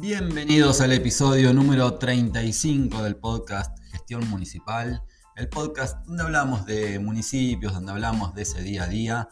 [0.00, 5.02] Bienvenidos al episodio número 35 del podcast Gestión Municipal,
[5.34, 9.28] el podcast donde hablamos de municipios, donde hablamos de ese día a día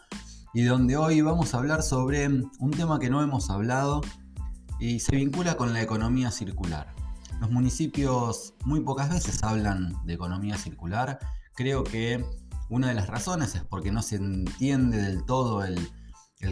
[0.52, 4.00] y donde hoy vamos a hablar sobre un tema que no hemos hablado
[4.80, 6.92] y se vincula con la economía circular.
[7.40, 11.20] Los municipios muy pocas veces hablan de economía circular.
[11.54, 12.24] Creo que
[12.70, 15.78] una de las razones es porque no se entiende del todo el,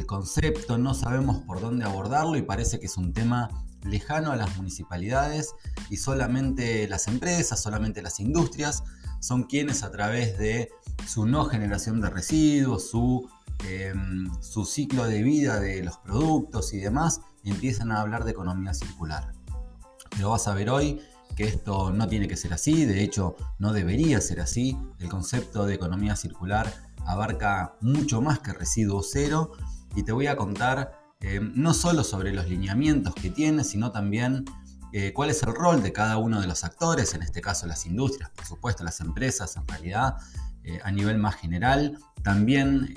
[0.06, 3.48] concepto, no sabemos por dónde abordarlo y parece que es un tema
[3.84, 5.54] lejano a las municipalidades
[5.90, 8.82] y solamente las empresas, solamente las industrias
[9.20, 10.70] son quienes a través de
[11.06, 13.28] su no generación de residuos, su,
[13.68, 18.74] em, su ciclo de vida de los productos y demás, empiezan a hablar de economía
[18.74, 19.32] circular.
[20.10, 21.00] Pero vas a ver hoy
[21.36, 24.78] que esto no tiene que ser así, de hecho no debería ser así.
[24.98, 26.72] El concepto de economía circular
[27.06, 29.52] abarca mucho más que residuo cero
[29.96, 34.44] y te voy a contar eh, no solo sobre los lineamientos que tiene, sino también
[34.92, 37.86] eh, cuál es el rol de cada uno de los actores, en este caso las
[37.86, 40.16] industrias, por supuesto las empresas en realidad,
[40.62, 42.94] eh, a nivel más general, también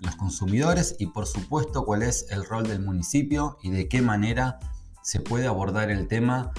[0.00, 4.58] los consumidores y por supuesto cuál es el rol del municipio y de qué manera
[5.02, 6.52] se puede abordar el tema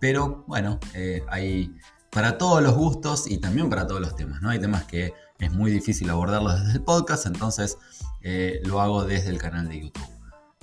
[0.00, 1.74] Pero bueno, eh, hay
[2.10, 4.42] para todos los gustos y también para todos los temas.
[4.42, 4.50] ¿no?
[4.50, 7.78] Hay temas que es muy difícil abordarlos desde el podcast, entonces
[8.22, 10.08] eh, lo hago desde el canal de YouTube.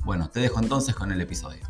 [0.04, 1.62] Bueno, te dejo entonces con el episodio.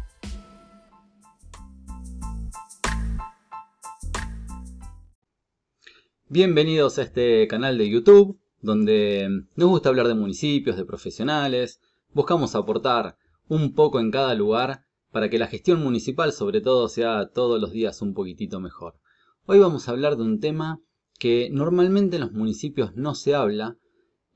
[6.28, 11.80] Bienvenidos a este canal de YouTube donde nos gusta hablar de municipios, de profesionales,
[12.14, 17.30] buscamos aportar un poco en cada lugar para que la gestión municipal sobre todo sea
[17.34, 19.00] todos los días un poquitito mejor.
[19.46, 20.80] Hoy vamos a hablar de un tema
[21.18, 23.78] que normalmente en los municipios no se habla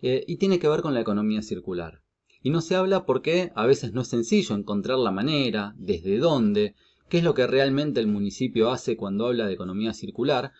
[0.02, 2.02] eh, y tiene que ver con la economía circular.
[2.42, 6.76] Y no se habla porque a veces no es sencillo encontrar la manera, desde dónde,
[7.08, 10.52] qué es lo que realmente el municipio hace cuando habla de economía circular.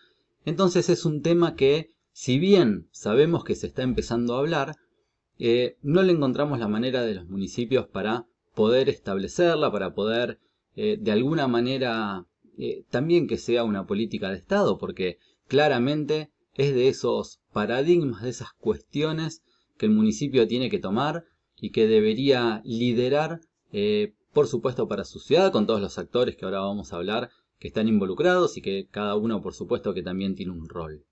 [0.46, 4.76] Entonces es un tema que si bien sabemos que se está empezando a hablar,
[5.36, 10.38] eh, no le encontramos la manera de los municipios para poder establecerla, para poder
[10.76, 12.24] eh, de alguna manera
[12.56, 18.30] eh, también que sea una política de Estado, porque claramente es de esos paradigmas, de
[18.30, 19.42] esas cuestiones
[19.76, 21.24] que el municipio tiene que tomar
[21.56, 23.40] y que debería liderar,
[24.32, 27.66] por supuesto, para su ciudad, con todos los actores que ahora vamos a hablar, que
[27.66, 31.04] están involucrados y que cada uno, por supuesto, que también tiene un rol.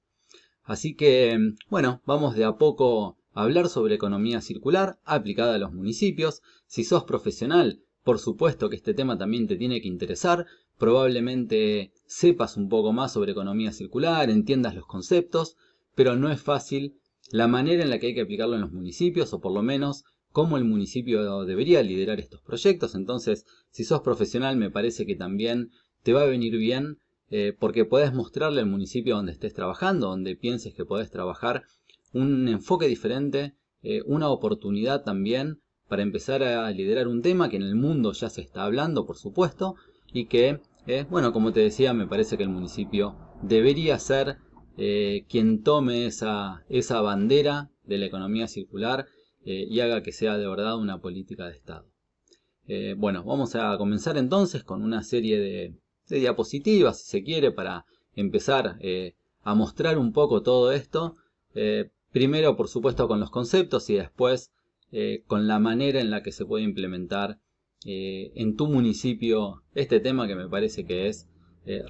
[0.72, 1.38] Así que,
[1.68, 6.40] bueno, vamos de a poco a hablar sobre economía circular aplicada a los municipios.
[6.66, 10.46] Si sos profesional, por supuesto que este tema también te tiene que interesar.
[10.78, 15.58] Probablemente sepas un poco más sobre economía circular, entiendas los conceptos,
[15.94, 16.96] pero no es fácil
[17.30, 20.04] la manera en la que hay que aplicarlo en los municipios, o por lo menos
[20.30, 22.94] cómo el municipio debería liderar estos proyectos.
[22.94, 25.70] Entonces, si sos profesional, me parece que también
[26.02, 26.96] te va a venir bien
[27.34, 31.62] eh, porque podés mostrarle al municipio donde estés trabajando, donde pienses que podés trabajar,
[32.12, 37.62] un enfoque diferente, eh, una oportunidad también para empezar a liderar un tema que en
[37.62, 39.76] el mundo ya se está hablando, por supuesto,
[40.12, 44.36] y que, eh, bueno, como te decía, me parece que el municipio debería ser
[45.28, 49.06] quien tome esa, esa bandera de la economía circular
[49.44, 51.86] y haga que sea de verdad una política de Estado.
[52.96, 57.84] bueno, vamos a comenzar entonces con una serie de, de diapositivas, si se quiere, para
[58.14, 61.16] empezar eh, a mostrar un poco todo esto.
[61.54, 64.52] Eh, primero, por supuesto, con los conceptos y después
[64.90, 67.38] eh, con la manera en la que se puede implementar
[67.84, 71.26] en tu municipio este tema que me parece que es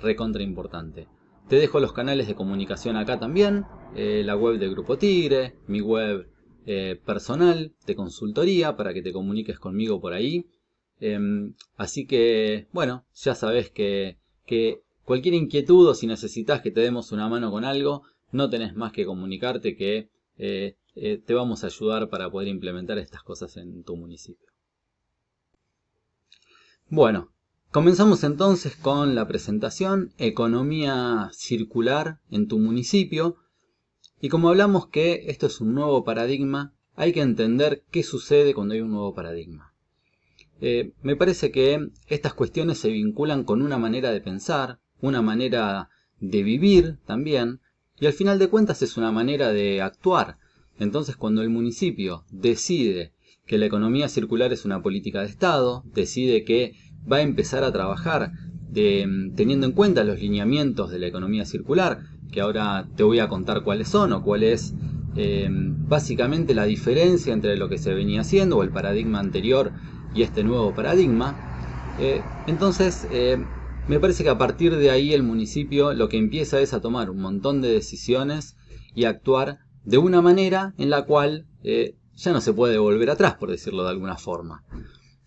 [0.00, 1.06] recontra importante.
[1.50, 6.30] Te dejo los canales de comunicación acá también, la web de Grupo Tigre, mi web
[7.04, 10.46] personal de consultoría para que te comuniques conmigo por ahí.
[11.04, 14.18] Em, así que, bueno, ya sabes que,
[15.04, 18.92] cualquier inquietud o si necesitas que te demos una mano con algo, no tenés más
[18.92, 23.82] que comunicarte que eh, eh, te vamos a ayudar para poder implementar estas cosas en
[23.82, 24.46] tu municipio.
[26.88, 27.32] Bueno,
[27.72, 33.38] comenzamos entonces con la presentación Economía Circular en tu municipio.
[34.20, 38.74] Y como hablamos que esto es un nuevo paradigma, hay que entender qué sucede cuando
[38.74, 39.71] hay un nuevo paradigma.
[40.64, 45.88] Eh, me parece que estas cuestiones se vinculan con una manera de pensar, una manera
[46.20, 47.58] de vivir también,
[47.98, 50.38] y al final de cuentas es una manera de actuar.
[50.78, 53.12] Entonces cuando el municipio decide
[53.44, 56.74] que la economía circular es una política de Estado, decide que
[57.10, 58.30] va a empezar a trabajar
[58.72, 63.64] teniendo en cuenta los lineamientos de la economía circular, que ahora te voy a contar
[63.64, 64.74] cuáles son o cuál es
[65.16, 69.72] eh, básicamente la diferencia entre lo que se venía haciendo o el paradigma anterior
[70.14, 71.36] y este nuevo paradigma.
[71.98, 73.46] Eh, entonces, eh,
[73.86, 77.10] me parece que a partir de ahí el municipio lo que empieza es a tomar
[77.10, 78.56] un montón de decisiones
[78.94, 81.46] y actuar de una manera en la cual
[82.14, 84.64] ya no se puede volver atrás, por decirlo de alguna forma.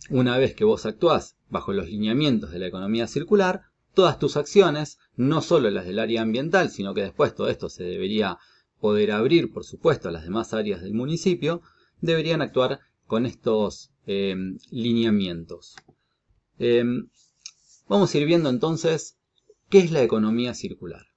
[0.10, 5.00] Una vez que vos actuás bajo los lineamientos de la economía circular, todas tus acciones,
[5.16, 8.38] no solo las del área ambiental, sino que después todo esto se debería
[8.80, 11.62] poder abrir, por supuesto, a las demás áreas del municipio,
[12.02, 15.76] deberían actuar con estos em, lineamientos.
[16.58, 17.10] Em,
[17.88, 19.18] vamos a ir viendo entonces
[19.70, 21.08] qué es la economía circular.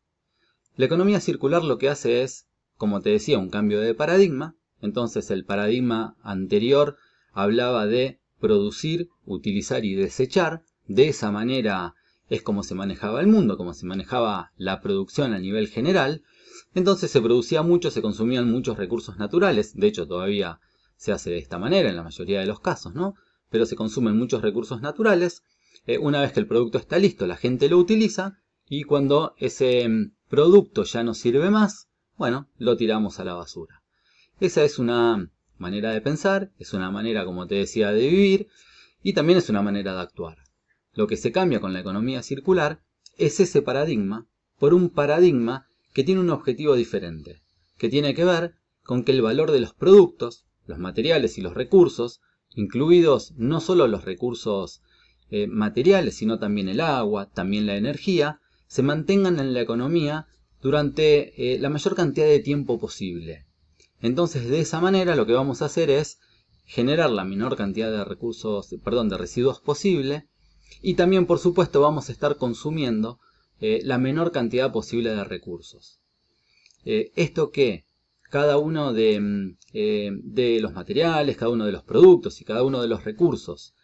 [0.77, 2.47] La economía circular lo que hace es,
[2.77, 4.57] como te decía, un cambio de paradigma.
[4.81, 6.97] Entonces el paradigma anterior
[7.33, 10.63] hablaba de producir, utilizar y desechar.
[10.87, 11.95] De esa manera
[12.29, 16.23] es como se manejaba el mundo, como se manejaba la producción a nivel general.
[16.75, 20.61] Entonces se producía mucho, se consumían muchos recursos naturales, de hecho todavía
[20.99, 23.15] se hace de esta manera en la mayoría de los casos, ¿no?
[23.51, 25.43] Pero se consumen muchos recursos naturales.
[25.87, 29.89] Eh, una vez que el producto está listo, la gente lo utiliza y cuando ese
[29.89, 33.83] mm, producto ya no sirve más, bueno, lo tiramos a la basura.
[34.41, 38.49] Esa es una manera de pensar, es una manera, como te decía, de vivir
[39.03, 40.39] y también es una manera de actuar.
[40.95, 42.83] Lo que se cambia con la economía circular
[43.17, 44.27] es ese paradigma
[44.59, 47.41] por un paradigma que tiene un objetivo diferente,
[47.77, 51.55] que tiene que ver con que el valor de los productos, los materiales y los
[51.55, 52.21] recursos,
[52.55, 54.83] incluidos no solo los recursos
[55.31, 60.27] eh, materiales, sino también el agua, también la energía, se mantengan en la economía
[60.61, 63.47] durante eh, la mayor cantidad de tiempo posible.
[64.01, 66.19] Entonces, de esa manera lo que vamos a hacer es
[66.65, 70.29] generar la menor cantidad de recursos, perdón, de residuos posible
[70.83, 73.19] y también, por supuesto, vamos a estar consumiendo
[73.61, 76.01] eh, la menor cantidad posible de recursos.
[76.85, 77.85] Esto que
[78.31, 82.63] cada uno de, mm, eh, de, los materiales, cada uno de los productos y cada
[82.63, 83.75] uno de los recursos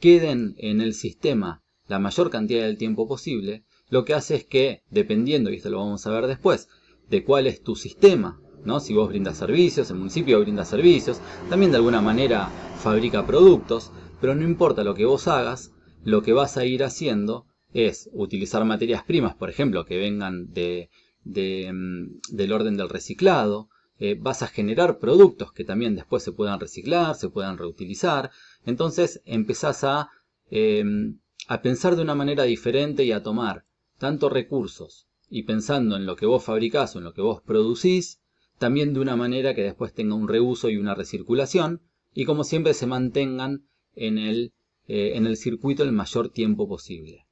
[0.00, 4.82] queden en el sistema la mayor cantidad del tiempo posible, lo que hace es que,
[4.90, 6.68] dependiendo, y esto lo vamos a ver después,
[7.08, 8.80] de cuál es tu sistema, ¿no?
[8.80, 12.48] si vos brindas servicios, el municipio brinda servicios, también de alguna manera
[12.78, 15.72] fabrica productos, pero no importa lo que vos hagas,
[16.02, 20.90] lo que vas a ir haciendo es utilizar materias primas, por ejemplo, que vengan de,
[21.24, 26.60] mm, del orden del reciclado, eh, vas a generar productos que también después se puedan
[26.60, 28.30] reciclar, se puedan reutilizar,
[28.64, 30.10] entonces empezás a,
[30.50, 33.64] em, a pensar de una manera diferente y a tomar
[33.98, 38.20] tanto recursos y pensando en lo que vos fabricás o en lo que vos producís,
[38.58, 41.82] también de una manera que después tenga un reuso y una recirculación
[42.14, 44.52] y como siempre se mantengan en el
[44.88, 47.26] eh, en el circuito el mayor tiempo posible.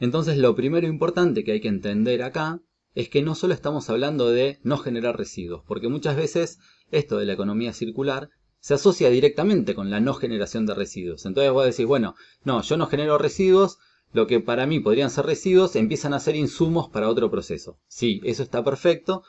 [0.00, 2.62] Entonces lo primero importante que hay que entender acá
[2.94, 6.58] es que no solo estamos hablando de no generar residuos, porque muchas veces
[6.90, 8.30] esto de la economía circular
[8.60, 11.26] se asocia directamente con la no generación de residuos.
[11.26, 13.78] Entonces vos decís, bueno, no, yo no genero residuos,
[14.12, 17.78] lo que para mí podrían ser residuos empiezan a ser insumos para otro proceso.
[17.88, 19.22] Sí, eso está perfecto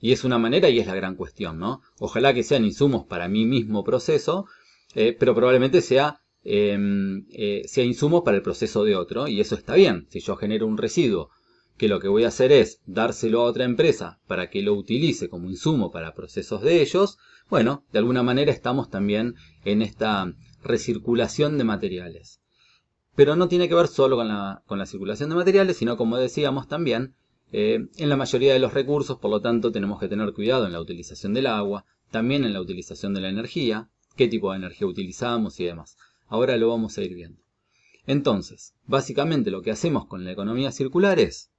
[0.00, 1.82] y es una manera y es la gran cuestión, ¿no?
[1.98, 4.46] Ojalá que sean insumos para mi mismo proceso,
[4.94, 9.54] eh, pero probablemente sea Em, eh, sea insumo para el proceso de otro y eso
[9.54, 10.06] está bien.
[10.10, 11.30] Si yo genero un residuo
[11.80, 15.30] que lo que voy a hacer es dárselo a otra empresa para que lo utilice
[15.30, 17.16] como insumo para procesos de ellos,
[17.48, 19.34] bueno, de alguna manera estamos también
[19.64, 20.30] en esta
[20.62, 22.42] recirculación de materiales.
[23.16, 26.18] Pero no tiene que ver solo con la, con la circulación de materiales, sino como
[26.18, 27.14] decíamos también,
[27.50, 30.72] eh, en la mayoría de los recursos, por lo tanto tenemos que tener cuidado en
[30.72, 34.86] la utilización del agua, también en la utilización de la energía, qué tipo de energía
[34.86, 35.96] utilizamos y demás.
[36.26, 37.40] Ahora lo vamos a ir viendo.
[38.06, 41.49] Entonces, básicamente lo que hacemos con la economía circular es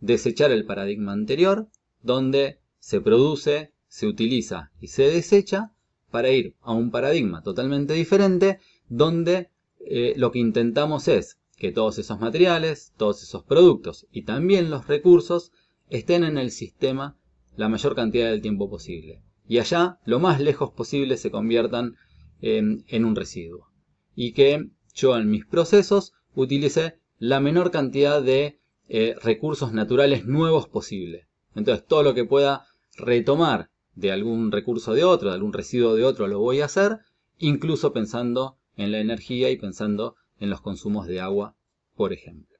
[0.00, 1.68] desechar el paradigma anterior,
[2.02, 5.72] donde se produce, se utiliza y se desecha
[6.10, 9.50] para ir a un paradigma totalmente diferente donde
[9.80, 14.86] eh, lo que intentamos es que todos esos materiales, todos esos productos y también los
[14.86, 15.52] recursos
[15.90, 17.16] estén en el sistema
[17.56, 19.20] la mayor cantidad del tiempo posible.
[19.48, 21.96] Y allá, lo más lejos posible, se conviertan
[22.40, 23.66] en, un residuo.
[24.14, 28.57] Y que yo en mis procesos utilice la menor cantidad de
[28.88, 31.28] eh, recursos naturales nuevos posible.
[31.54, 32.66] Entonces, todo lo que pueda
[32.96, 36.98] retomar de algún recurso de otro, de algún residuo de otro, lo voy a hacer,
[37.38, 41.56] incluso pensando en la energía y pensando en los consumos de agua,
[41.96, 42.56] por ejemplo.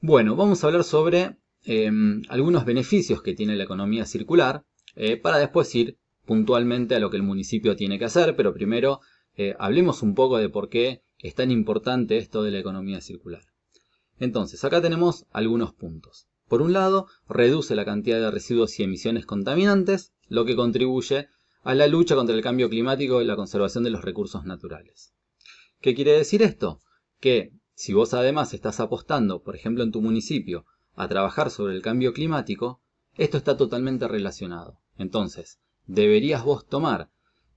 [0.00, 4.64] Bueno, vamos a hablar sobre em, algunos beneficios que tiene la economía circular
[4.94, 9.00] eh, para después ir puntualmente a lo que el municipio tiene que hacer, pero primero
[9.36, 13.42] eh, hablemos un poco de por qué es tan importante esto de la economía circular.
[14.18, 16.26] Entonces, acá tenemos algunos puntos.
[16.48, 21.28] Por un lado, reduce la cantidad de residuos y emisiones contaminantes, lo que contribuye
[21.62, 25.12] a la lucha contra el cambio climático y la conservación de los recursos naturales.
[25.80, 26.80] ¿Qué quiere decir esto?
[27.20, 31.82] Que si vos además estás apostando, por ejemplo en tu municipio, a trabajar sobre el
[31.82, 32.80] cambio climático,
[33.16, 34.78] esto está totalmente relacionado.
[34.96, 37.10] Entonces, deberías vos tomar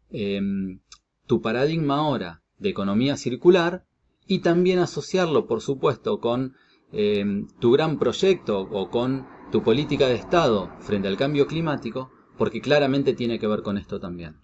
[0.09, 0.81] em,
[1.27, 3.85] tu paradigma ahora de economía circular
[4.29, 6.55] y también asociarlo, por supuesto, con
[6.91, 12.61] Em, tu gran proyecto o con tu política de Estado frente al cambio climático, porque
[12.61, 14.37] claramente tiene que ver con esto también.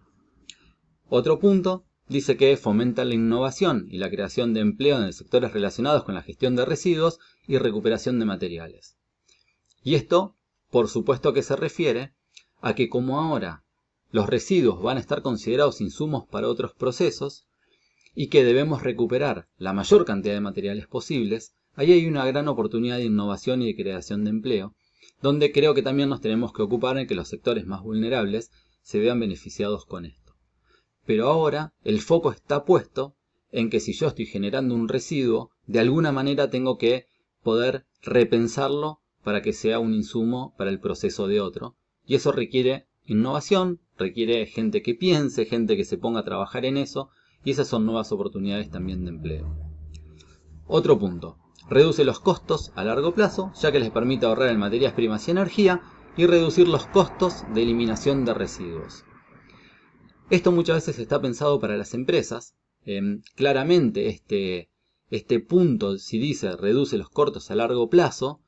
[1.09, 6.03] Otro punto dice que fomenta la innovación y la creación de empleo en sectores relacionados
[6.03, 8.95] con la gestión de residuos y recuperación de materiales.
[9.83, 10.35] Y esto,
[10.69, 12.13] por supuesto que se refiere
[12.61, 13.63] a que como ahora
[14.11, 17.47] los residuos van a estar considerados insumos para otros procesos
[18.15, 22.97] y que debemos recuperar la mayor cantidad de materiales posibles, Ahí hay una gran oportunidad
[22.97, 24.73] de innovación y de creación de empleo,
[25.21, 28.49] donde creo que también nos tenemos que ocupar en que los sectores más vulnerables
[28.81, 30.35] se vean beneficiados con esto.
[31.05, 33.15] Pero ahora el foco está puesto
[33.51, 37.07] en que si yo estoy generando un residuo, de alguna manera tengo que
[37.43, 41.75] poder repensarlo para que sea un insumo para el proceso de otro.
[42.05, 46.77] Y eso requiere innovación, requiere gente que piense, gente que se ponga a trabajar en
[46.77, 47.09] eso,
[47.45, 49.55] y esas son nuevas oportunidades también de empleo.
[50.67, 51.37] Otro punto,
[51.67, 55.31] Reduce los costos a largo plazo, ya que les permite ahorrar en materias primas y
[55.31, 55.81] energía
[56.15, 59.03] y reducir los costos de eliminación de residuos.
[60.29, 62.55] Esto muchas veces está pensado para las empresas.
[62.85, 64.69] Em, claramente este,
[65.09, 68.41] este punto, si dice reduce los costos a largo plazo,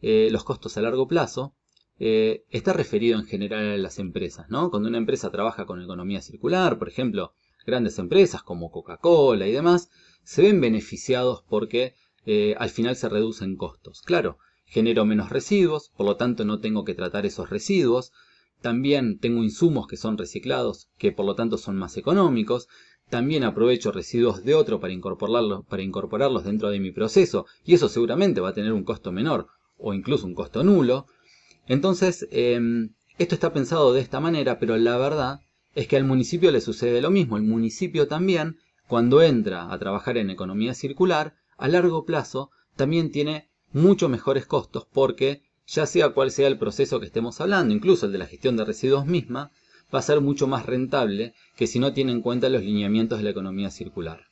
[0.00, 1.54] eh, los costos a largo plazo,
[1.98, 4.70] eh, está referido en general a las empresas, ¿no?
[4.70, 7.34] Cuando una empresa trabaja con economía circular, por ejemplo,
[7.66, 9.90] grandes empresas como Coca-Cola y demás,
[10.22, 11.94] se ven beneficiados porque
[12.26, 14.02] eh, al final se reducen costos.
[14.02, 18.12] Claro, genero menos residuos, por lo tanto no tengo que tratar esos residuos.
[18.60, 22.68] También tengo insumos que son reciclados, que por lo tanto son más económicos.
[23.10, 27.90] También aprovecho residuos de otro para incorporarlos, para incorporarlos dentro de mi proceso y eso
[27.90, 31.06] seguramente va a tener un costo menor o incluso un costo nulo.
[31.66, 35.40] Entonces, em, esto está pensado de esta manera, pero la verdad
[35.74, 37.36] es que al municipio le sucede lo mismo.
[37.36, 43.48] El municipio también, cuando entra a trabajar en economía circular, a largo plazo también tiene
[43.72, 48.12] mucho mejores costos porque ya sea cual sea el proceso que estemos hablando, incluso el
[48.12, 49.50] de la gestión de residuos misma,
[49.94, 53.24] va a ser mucho más rentable que si no tiene en cuenta los lineamientos de
[53.24, 54.26] la economía circular.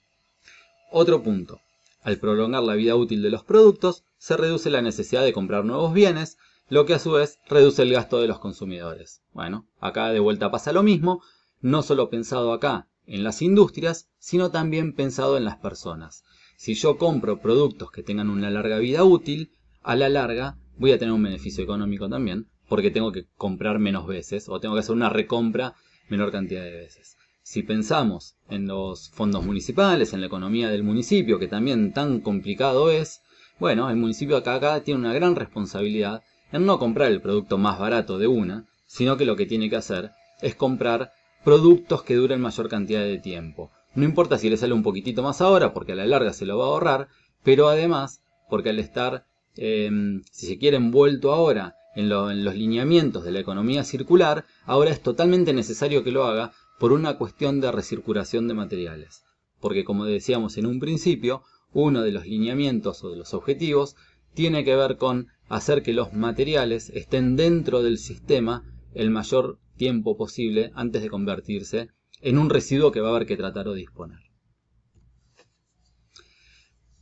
[0.90, 1.60] Otro punto.
[2.02, 5.94] Al prolongar la vida útil de los productos, se reduce la necesidad de comprar nuevos
[5.94, 6.36] bienes,
[6.68, 9.22] lo que a su vez reduce el gasto de los consumidores.
[9.32, 11.22] Bueno, acá de vuelta pasa lo mismo,
[11.62, 16.24] no solo pensado acá en las industrias, sino también pensado en las personas.
[16.56, 19.52] Si yo compro productos que tengan una larga vida útil,
[19.82, 24.06] a la larga voy a tener un beneficio económico también, porque tengo que comprar menos
[24.06, 25.74] veces o tengo que hacer una recompra
[26.08, 27.16] menor cantidad de veces.
[27.42, 32.90] Si pensamos en los fondos municipales, en la economía del municipio, que también tan complicado
[32.90, 33.20] es,
[33.58, 37.78] bueno, el municipio acá, acá tiene una gran responsabilidad en no comprar el producto más
[37.78, 41.12] barato de una, sino que lo que tiene que hacer es comprar
[41.44, 43.70] productos que duren mayor cantidad de tiempo.
[43.94, 46.58] No importa si le sale un poquitito más ahora, porque a la larga se lo
[46.58, 47.08] va a ahorrar,
[47.42, 53.24] pero además, porque al estar, em, si se quiere, envuelto ahora en, en los lineamientos
[53.24, 57.70] de la economía circular, ahora es totalmente necesario que lo haga por una cuestión de
[57.70, 59.22] recirculación de materiales.
[59.60, 63.96] Porque como decíamos en un principio, uno de los lineamientos o de los objetivos
[64.34, 70.16] tiene que ver con hacer que los materiales estén dentro del sistema el mayor tiempo
[70.16, 71.88] posible antes de convertirse
[72.20, 74.20] en un residuo que va a haber que tratar o disponer.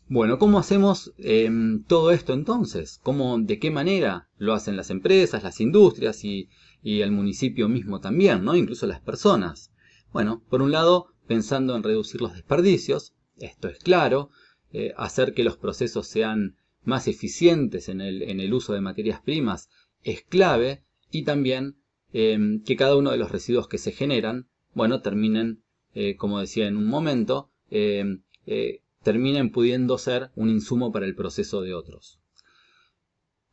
[0.09, 2.99] Bueno, ¿cómo hacemos em, todo esto entonces?
[3.03, 6.49] ¿Cómo, ¿De qué manera lo hacen las empresas, las industrias y,
[6.83, 8.57] el municipio mismo también, ¿no?
[8.57, 9.71] incluso las personas?
[10.11, 14.31] Bueno, por un lado, pensando en reducir los desperdicios, esto es claro,
[14.73, 19.21] eh, hacer que los procesos sean más eficientes en el, en el, uso de materias
[19.21, 19.69] primas
[20.03, 21.80] es clave y también
[22.13, 25.63] em, que cada uno de los residuos que se generan, bueno, terminen,
[25.95, 31.15] eh, como decía en un momento, em, eh, terminen pudiendo ser un insumo para el
[31.15, 32.21] proceso de otros.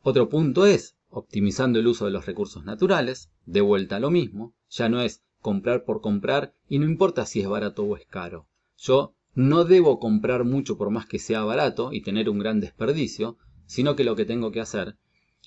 [0.02, 4.54] Otro punto es, optimizando el uso de los recursos naturales, de vuelta a lo mismo,
[4.70, 8.46] ya no es comprar por comprar y no importa si es barato o es caro.
[8.76, 13.38] Yo no debo comprar mucho por más que sea barato y tener un gran desperdicio,
[13.66, 14.96] sino que lo que tengo que hacer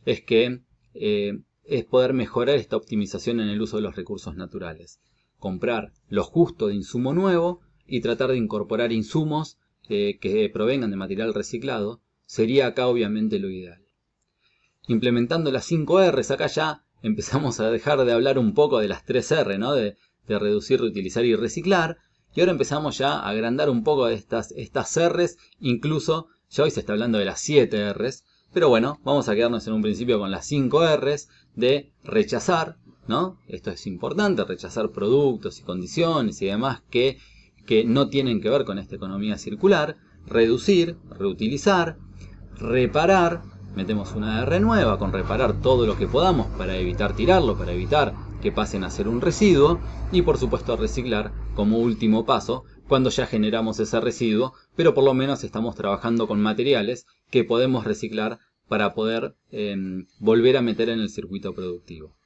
[0.06, 0.62] es que
[0.94, 5.00] eh, es poder mejorar esta optimización en el uso de los recursos naturales.
[5.38, 9.58] Comprar lo justo de insumo nuevo y tratar de incorporar insumos
[9.90, 13.84] eh, que provengan de material reciclado sería acá obviamente lo ideal.
[14.88, 19.06] Implementando las 5 R's acá ya empezamos a dejar de hablar un poco de las
[19.06, 19.74] 3 R, ¿no?
[19.74, 21.98] de, reducir, reutilizar y reciclar.
[22.34, 26.80] Y ahora empezamos ya a agrandar un poco estas, estas R's, incluso ya hoy se
[26.80, 28.24] está hablando de las 7 R's,
[28.54, 32.78] pero bueno, vamos a quedarnos en un principio con las 5 R's de rechazar,
[33.08, 33.38] ¿no?
[33.48, 37.18] Esto es importante, rechazar productos y condiciones y demás que,
[37.66, 41.98] que no tienen que ver con esta economía circular, reducir, reutilizar,
[42.58, 43.42] reparar,
[43.76, 48.14] metemos una R nueva con reparar todo lo que podamos para evitar tirarlo, para evitar
[48.42, 49.80] que pasen a ser un residuo.
[50.12, 55.14] Y por supuesto reciclar como último paso cuando ya generamos ese residuo, pero por lo
[55.14, 61.00] menos estamos trabajando con materiales que podemos reciclar para poder em, volver a meter en
[61.00, 62.18] el circuito productivo.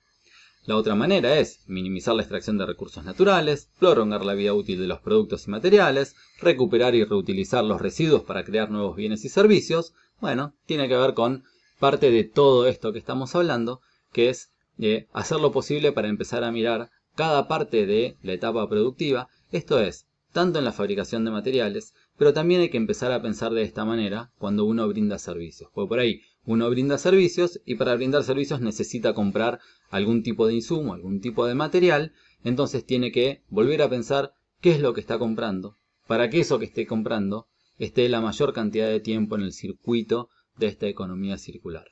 [0.65, 4.88] La otra manera es minimizar la extracción de recursos naturales, prolongar la vida útil de
[4.88, 9.93] los productos y materiales, recuperar y reutilizar los residuos para crear nuevos bienes y servicios.
[10.19, 11.43] Bueno, tiene que ver con
[11.79, 13.81] parte de todo esto que estamos hablando,
[14.12, 18.68] que es eh, hacer lo posible para empezar a mirar cada parte de la etapa
[18.68, 23.21] productiva, esto es, tanto en la fabricación de materiales, pero también hay que empezar a
[23.21, 25.69] pensar de esta manera cuando uno brinda servicios.
[25.74, 30.55] Porque por ahí uno brinda servicios y para brindar servicios necesita comprar algún tipo de
[30.55, 32.11] insumo, algún tipo de material,
[32.43, 36.59] entonces tiene que volver a pensar qué es lo que está comprando, para que eso
[36.59, 41.37] que esté comprando esté la mayor cantidad de tiempo en el circuito de esta economía
[41.37, 41.87] circular.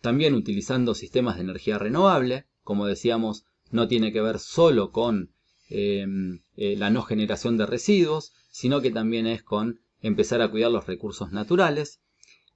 [0.00, 5.32] También utilizando sistemas de energía renovable, como decíamos, no tiene que ver solo con
[5.68, 10.70] em, eh, la no generación de residuos, sino que también es con empezar a cuidar
[10.70, 12.00] los recursos naturales.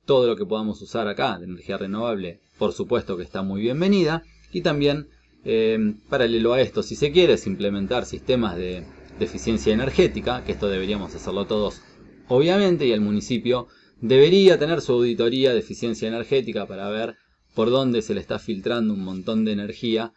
[0.04, 4.22] Todo lo que podamos usar acá de energía renovable, por supuesto que está muy bienvenida.
[4.52, 5.08] Y también,
[5.44, 8.84] em, paralelo a esto, si se quiere, es implementar sistemas de,
[9.20, 11.80] eficiencia energética, que esto deberíamos hacerlo todos,
[12.26, 13.68] obviamente, y el municipio
[14.00, 17.14] debería tener su auditoría de eficiencia energética para ver
[17.54, 20.12] por dónde se le está filtrando un montón de energía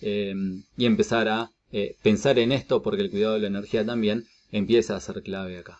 [0.00, 4.24] em, y empezar a eh, pensar en esto porque el cuidado de la energía también
[4.50, 5.78] empieza a ser clave acá.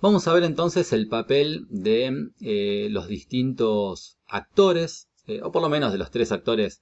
[0.00, 5.68] Vamos a ver entonces el papel de eh, los distintos actores, eh, o por lo
[5.68, 6.80] menos de los tres actores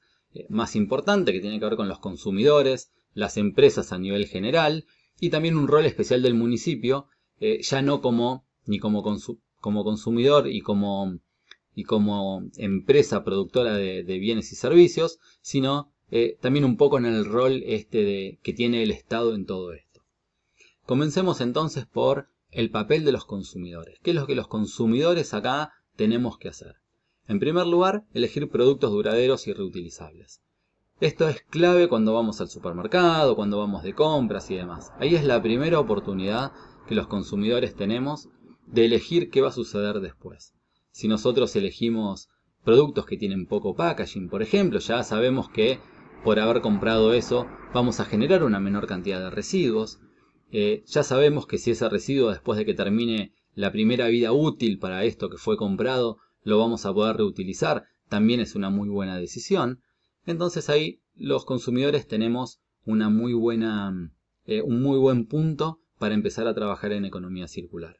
[0.48, 4.84] más importantes que tienen que ver con los consumidores, las empresas a nivel general
[5.18, 7.08] y también un rol especial del municipio,
[7.40, 9.02] ya no como ni como,
[9.58, 11.18] como consumidor y como
[11.74, 17.24] y como empresa productora de, bienes y servicios, sino eh, también un poco en el
[17.24, 20.02] rol este de, que tiene el Estado en todo esto.
[20.86, 23.98] Comencemos entonces por el papel de los consumidores.
[24.02, 26.76] ¿Qué es lo que los consumidores acá tenemos que hacer?
[27.28, 30.42] En primer lugar, elegir productos duraderos y reutilizables.
[31.00, 34.92] Esto es clave cuando vamos al supermercado, cuando vamos de compras y demás.
[34.98, 36.52] Ahí es la primera oportunidad
[36.88, 38.28] que los consumidores tenemos
[38.66, 40.54] de elegir qué va a suceder después.
[40.90, 42.28] Si nosotros elegimos
[42.64, 45.78] productos que tienen poco packaging, por ejemplo, ya sabemos que
[46.24, 50.00] por haber comprado eso vamos a generar una menor cantidad de residuos.
[50.52, 54.78] Eh, ya sabemos que si ese residuo después de que termine la primera vida útil
[54.78, 59.16] para esto que fue comprado lo vamos a poder reutilizar, también es una muy buena
[59.16, 59.82] decisión.
[60.26, 63.92] Entonces ahí los consumidores tenemos una muy buena,
[64.46, 67.98] eh, un muy buen punto para empezar a trabajar en economía circular.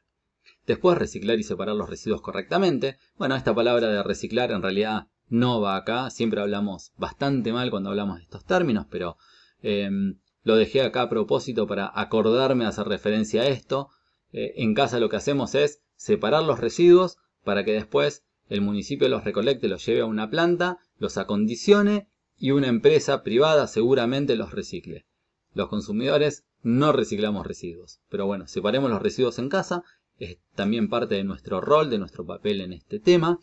[0.65, 2.97] Después reciclar y separar los residuos correctamente.
[3.15, 6.11] Bueno, esta palabra de reciclar en realidad no va acá.
[6.11, 9.17] Siempre hablamos bastante mal cuando hablamos de estos términos, pero
[9.63, 13.89] em, lo dejé acá a propósito para acordarme de hacer referencia a esto.
[14.33, 19.07] Eh, en casa lo que hacemos es separar los residuos para que después el municipio
[19.07, 24.51] los recolecte, los lleve a una planta, los acondicione y una empresa privada seguramente los
[24.51, 25.05] recicle.
[25.53, 28.01] Los consumidores no reciclamos residuos.
[28.09, 29.83] Pero bueno, separemos los residuos en casa,
[30.17, 33.39] es también parte de nuestro rol, de nuestro papel en este tema.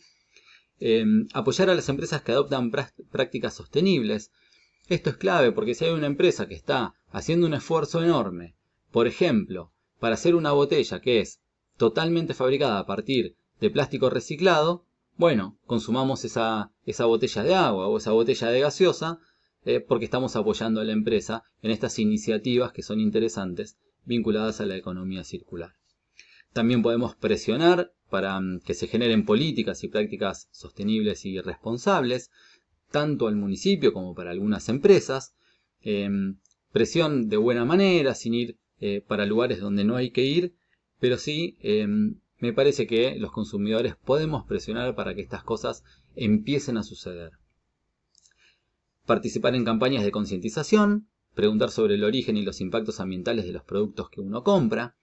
[0.80, 4.30] Em, apoyar a las empresas que adoptan prácticas sostenibles.
[4.88, 8.54] Esto es clave porque si hay una empresa que está haciendo un esfuerzo enorme,
[8.92, 11.40] por ejemplo, para hacer una botella que es
[11.76, 14.84] totalmente fabricada a partir de plástico reciclado,
[15.16, 19.18] bueno, consumamos esa, esa botella de agua o esa botella de gaseosa
[19.64, 24.66] eh, porque estamos apoyando a la empresa en estas iniciativas que son interesantes vinculadas a
[24.66, 25.72] la economía circular.
[26.58, 32.32] También podemos presionar para mm, que se generen políticas y prácticas sostenibles y responsables,
[32.90, 35.36] tanto al municipio como para algunas empresas.
[35.82, 36.40] Em,
[36.72, 40.56] presión de buena manera, sin ir eh, para lugares donde no hay que ir,
[40.98, 45.84] pero sí em, me parece que los consumidores podemos presionar para que estas cosas
[46.16, 47.34] empiecen a suceder.
[49.06, 53.62] Participar en campañas de concientización, preguntar sobre el origen y los impactos ambientales de los
[53.62, 54.96] productos que uno compra.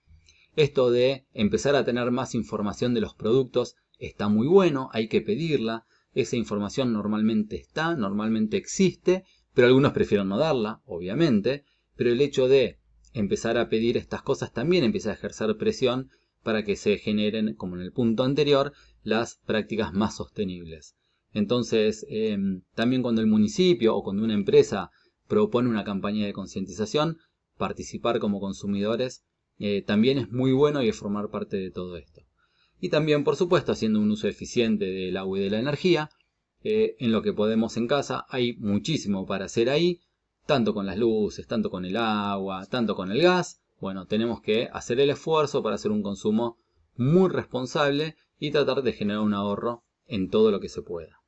[0.56, 5.22] Esto de empezar a tener más información de los productos está muy bueno, hay que
[5.22, 5.86] pedirla.
[6.14, 11.66] Esa información normalmente está, normalmente existe, pero algunos prefieren no darla, obviamente.
[11.98, 12.80] Pero el hecho de
[13.14, 16.10] empezar a pedir estas cosas también empieza a ejercer presión
[16.42, 18.72] para que se generen, como en el punto anterior,
[19.04, 20.96] las prácticas más sostenibles.
[21.34, 24.90] Entonces, em, también cuando el municipio o cuando una empresa
[25.28, 27.18] propone una campaña de concientización,
[27.58, 29.26] participar como consumidores
[29.60, 32.22] eh, también es muy bueno y es formar parte de todo esto.
[32.80, 36.10] Y también, por supuesto, haciendo un uso eficiente del agua y de la energía,
[36.64, 40.02] eh, en lo que podemos en casa hay muchísimo para hacer ahí,
[40.46, 44.70] tanto con las luces, tanto con el agua, tanto con el gas, bueno, tenemos que
[44.72, 46.58] hacer el esfuerzo para hacer un consumo
[46.96, 51.22] muy responsable y tratar de generar un ahorro en todo lo que se pueda.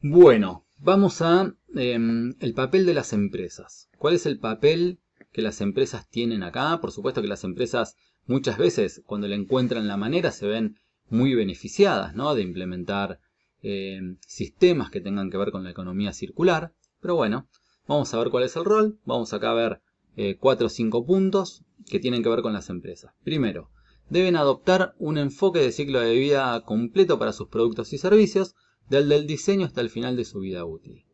[0.00, 3.88] Bueno, vamos a em, el papel de las empresas.
[3.98, 5.00] ¿Cuál es el papel
[5.38, 6.80] que las empresas tienen acá?
[6.80, 7.94] Por supuesto que las empresas
[8.26, 12.34] muchas veces cuando le encuentran la manera se ven muy beneficiadas ¿no?
[12.34, 13.20] de implementar
[13.62, 16.72] em, sistemas que tengan que ver con la economía circular.
[17.00, 17.46] Pero bueno,
[17.86, 18.98] vamos a ver cuál es el rol.
[19.04, 19.80] Vamos acá a ver
[20.16, 23.14] eh, cuatro o cinco puntos que tienen que ver con las empresas.
[23.22, 23.70] Primero,
[24.10, 28.56] deben adoptar un enfoque de ciclo de vida completo para sus productos y servicios,
[28.88, 31.04] desde el diseño hasta el final de su vida útil.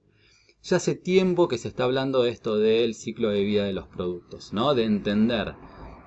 [0.65, 3.87] Ya hace tiempo que se está hablando de esto del ciclo de vida de los
[3.87, 4.75] productos, ¿no?
[4.75, 5.57] De entender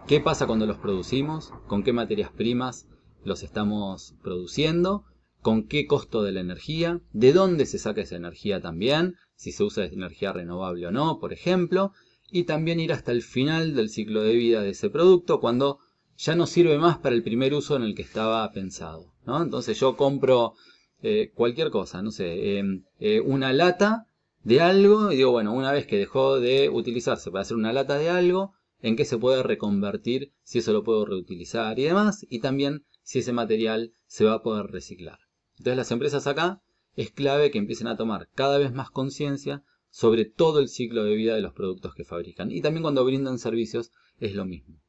[0.08, 2.88] qué pasa cuando los producimos, con qué materias primas
[3.24, 5.06] los estamos produciendo,
[5.44, 9.64] con qué costo de la energía, de dónde se saca esa energía también, si se
[9.64, 11.92] usa energía renovable o no, por ejemplo,
[12.32, 15.82] y también ir hasta el final del ciclo de vida de ese producto cuando
[16.18, 19.14] ya no sirve más para el primer uso en el que estaba pensado.
[19.24, 19.40] ¿no?
[19.40, 20.56] Entonces yo compro
[21.04, 24.08] eh, cualquier cosa, no sé, em, eh, una lata
[24.48, 27.98] de algo y digo, bueno, una vez que dejó de utilizarse para hacer una lata
[27.98, 32.40] de algo, en qué se puede reconvertir, si eso lo puedo reutilizar y demás, y
[32.40, 35.20] también si ese material se va a poder reciclar.
[35.58, 36.62] Entonces las empresas acá
[36.96, 41.16] es clave que empiecen a tomar cada vez más conciencia sobre todo el ciclo de
[41.16, 42.50] vida de los productos que fabrican.
[42.50, 44.82] Y también cuando brindan servicios es lo mismo.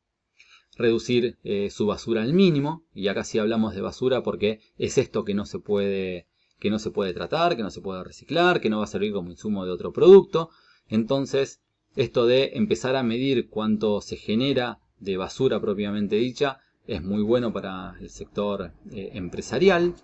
[0.77, 5.25] Reducir eh, su basura al mínimo, y acá sí hablamos de basura porque es esto
[5.25, 8.71] que no se puede que no se puede tratar, que no se puede reciclar, que
[8.71, 10.51] no va a servir como insumo de otro producto.
[10.89, 11.61] Entonces,
[11.97, 17.53] esto de empezar a medir cuánto se genera de basura propiamente dicha es muy bueno
[17.53, 19.95] para el sector eh, empresarial.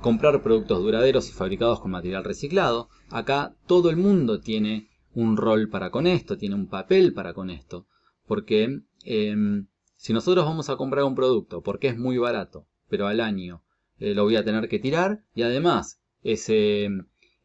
[0.00, 2.88] Comprar productos duraderos y fabricados con material reciclado.
[3.10, 7.50] Acá todo el mundo tiene un rol para con esto, tiene un papel para con
[7.50, 7.86] esto.
[8.26, 13.20] Porque em, si nosotros vamos a comprar un producto porque es muy barato, pero al
[13.20, 13.62] año
[14.00, 16.88] eh, lo voy a tener que tirar y además ese,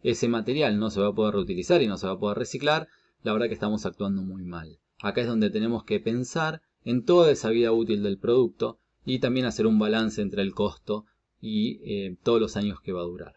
[0.03, 2.88] ese material no se va a poder reutilizar y no se va a poder reciclar,
[3.23, 4.79] la verdad que estamos actuando muy mal.
[5.01, 9.45] Acá es donde tenemos que pensar en toda esa vida útil del producto y también
[9.45, 11.05] hacer un balance entre el costo
[11.41, 13.35] y eh, todos los años que va a durar.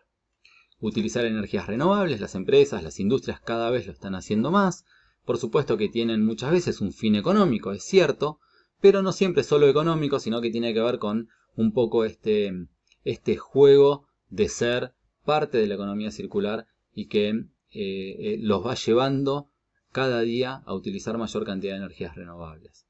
[0.80, 4.84] Utilizar energías renovables, las empresas, las industrias cada vez lo están haciendo más.
[5.24, 8.40] Por supuesto que tienen muchas veces un fin económico, es cierto,
[8.80, 12.66] pero no siempre solo económico, sino que tiene que ver con un poco este,
[13.04, 18.74] este juego de ser parte de la economía circular y que eh, eh, los va
[18.74, 19.50] llevando
[19.92, 22.86] cada día a utilizar mayor cantidad de energías renovables.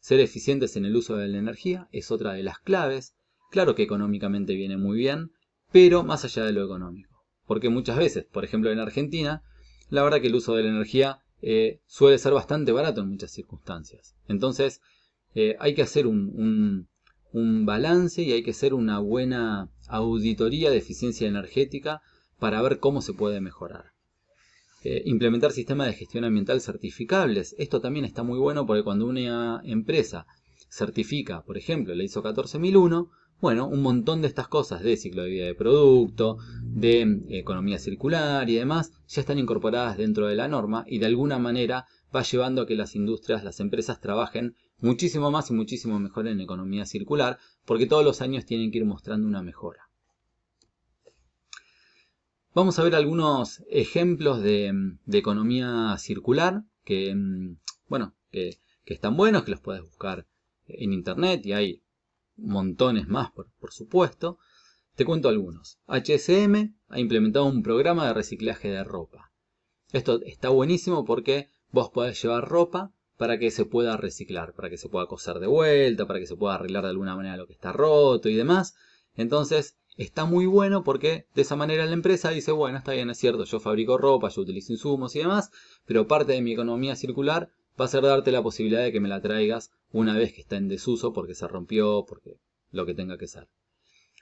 [0.00, 3.14] Ser eficientes en el uso de la energía es otra de las claves.
[3.50, 5.32] Claro que económicamente viene muy bien,
[5.72, 7.24] pero más allá de lo económico.
[7.46, 9.42] Porque muchas veces, por ejemplo en Argentina,
[9.90, 13.32] la verdad que el uso de la energía eh, suele ser bastante barato en muchas
[13.32, 14.16] circunstancias.
[14.28, 14.80] Entonces,
[15.58, 16.88] hay que hacer un
[17.34, 22.00] balance y hay que hacer una buena auditoría de eficiencia energética
[22.38, 23.86] para ver cómo se puede mejorar.
[24.84, 27.54] Eh, implementar sistemas de gestión ambiental certificables.
[27.58, 30.26] Esto también está muy bueno porque cuando una empresa
[30.68, 35.30] certifica, por ejemplo, la ISO 14001, bueno, un montón de estas cosas de ciclo de
[35.30, 40.48] vida de producto, de eh, economía circular y demás, ya están incorporadas dentro de la
[40.48, 45.30] norma y de alguna manera va llevando a que las industrias, las empresas trabajen muchísimo
[45.30, 49.26] más y muchísimo mejor en economía circular, porque todos los años tienen que ir mostrando
[49.26, 49.88] una mejora.
[52.54, 57.56] Vamos a ver algunos ejemplos de, economía circular que, mm,
[57.88, 60.26] bueno, que, están buenos, que los puedes buscar
[60.66, 61.82] en internet y hay
[62.36, 64.38] montones más, por, por supuesto.
[64.94, 65.80] Te cuento algunos.
[65.88, 69.32] HSM ha implementado un programa de reciclaje de ropa.
[69.92, 74.76] Esto está buenísimo porque vos podés llevar ropa para que se pueda reciclar, para que
[74.76, 77.52] se pueda coser de vuelta, para que se pueda arreglar de alguna manera lo que
[77.52, 78.74] está roto y demás.
[79.16, 83.18] Entonces, está muy bueno porque de esa manera la empresa dice, bueno, está bien, es
[83.18, 85.50] cierto, yo fabrico ropa, yo utilizo insumos y demás,
[85.86, 87.50] pero parte de mi economía circular
[87.80, 90.56] va a ser darte la posibilidad de que me la traigas una vez que está
[90.56, 92.38] en desuso porque se rompió, porque
[92.70, 93.48] lo que tenga que ser.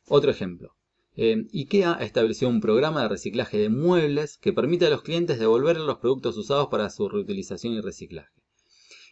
[0.06, 0.74] Otro ejemplo.
[1.14, 5.78] Eh, IKEA estableció un programa de reciclaje de muebles que permite a los clientes devolver
[5.78, 8.41] los productos usados para su reutilización y reciclaje.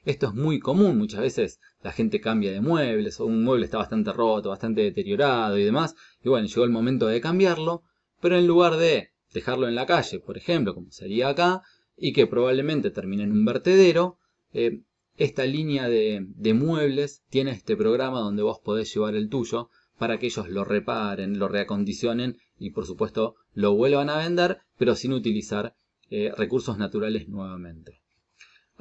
[0.04, 3.76] Esto es muy común, muchas veces la gente cambia de muebles o un mueble está
[3.76, 7.82] bastante roto, bastante deteriorado y demás, y bueno, llegó el momento de cambiarlo,
[8.20, 11.62] pero en lugar de dejarlo en la calle, por ejemplo, como sería acá,
[11.96, 14.16] y que probablemente termine en un vertedero,
[14.54, 14.80] eh,
[15.18, 20.26] esta línea de, muebles tiene este programa donde vos podés llevar el tuyo para que
[20.26, 25.74] ellos lo reparen, lo reacondicionen y por supuesto lo vuelvan a vender, pero sin utilizar
[26.08, 28.00] eh, recursos naturales nuevamente.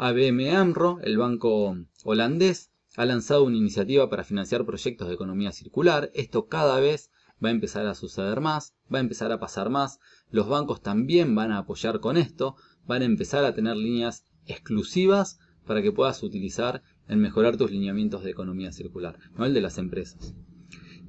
[0.01, 6.09] ABM AMRO, el banco holandés, ha lanzado una iniciativa para financiar proyectos de economía circular.
[6.13, 7.11] Esto cada vez
[7.43, 9.99] va a empezar a suceder más, va a empezar a pasar más.
[10.31, 12.55] Los bancos también van a apoyar con esto,
[12.87, 18.23] van a empezar a tener líneas exclusivas para que puedas utilizar en mejorar tus lineamientos
[18.23, 20.33] de economía circular, no el de las empresas.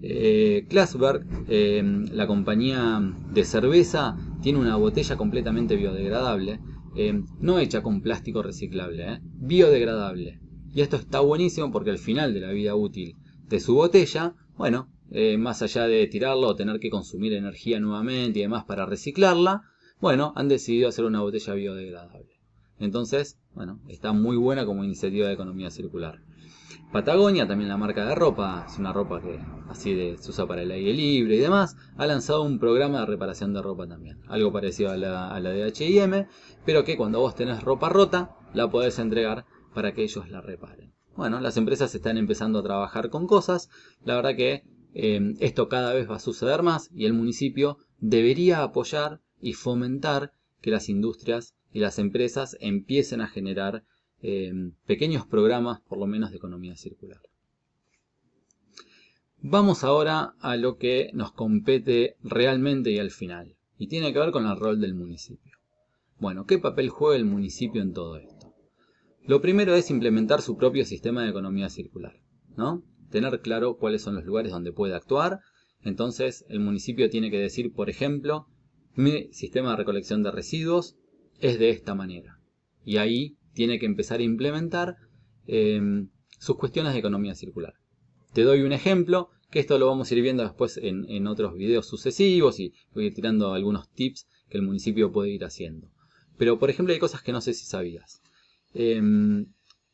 [0.02, 0.66] Eh,
[1.48, 3.00] eh, la compañía
[3.32, 6.58] de cerveza, tiene una botella completamente biodegradable
[6.96, 10.40] eh, no hecha con plástico reciclable, eh, biodegradable.
[10.72, 13.16] Y esto está buenísimo porque al final de la vida útil
[13.48, 18.38] de su botella, bueno, eh, más allá de tirarlo o tener que consumir energía nuevamente
[18.38, 19.62] y demás para reciclarla,
[20.00, 22.40] bueno, han decidido hacer una botella biodegradable.
[22.78, 26.20] Entonces, bueno, está muy buena como iniciativa de economía circular.
[26.92, 30.62] Patagonia, también la marca de ropa, es una ropa que así de, se usa para
[30.62, 34.18] el aire libre y demás, ha lanzado un programa de reparación de ropa también.
[34.26, 36.26] Algo parecido a la, a la de HM,
[36.66, 40.92] pero que cuando vos tenés ropa rota, la podés entregar para que ellos la reparen.
[41.14, 43.68] Bueno, las empresas están empezando a trabajar con cosas,
[44.04, 48.62] la verdad que eh, esto cada vez va a suceder más y el municipio debería
[48.64, 53.84] apoyar y fomentar que las industrias y las empresas empiecen a generar
[54.22, 57.20] Em, pequeños programas, por lo menos, de economía circular.
[59.38, 64.30] Vamos ahora a lo que nos compete realmente y al final, y tiene que ver
[64.30, 65.56] con el rol del municipio.
[66.18, 68.54] Bueno, ¿qué papel juega el municipio en todo esto?
[69.22, 72.20] Lo primero es implementar su propio sistema de economía circular,
[72.56, 72.82] ¿no?
[73.10, 75.40] Tener claro cuáles son los lugares donde puede actuar.
[75.82, 78.48] Entonces, el municipio tiene que decir, por ejemplo,
[78.94, 80.98] mi sistema de recolección de residuos
[81.40, 82.38] es de esta manera.
[82.84, 84.96] Y ahí tiene que empezar a implementar
[85.46, 86.08] em,
[86.38, 87.74] sus cuestiones de economía circular.
[88.32, 91.86] Te doy un ejemplo, que esto lo vamos a ir viendo después en, otros videos
[91.86, 95.88] sucesivos y voy a ir tirando algunos tips que el municipio puede ir haciendo.
[96.38, 98.22] Pero por ejemplo hay cosas que no sé si sabías.
[98.72, 99.46] Em,